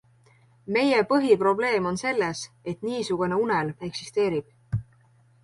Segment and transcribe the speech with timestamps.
[0.77, 2.41] Meie põhiprobleem on selles,
[2.73, 4.83] et niisugune unelm eksisteerib.